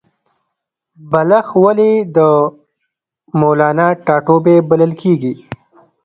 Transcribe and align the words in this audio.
بلخ 1.11 1.47
ولې 1.63 1.91
د 2.15 2.17
مولانا 3.39 3.87
ټاټوبی 4.05 4.57
بلل 4.69 4.91
کیږي؟ 5.01 5.33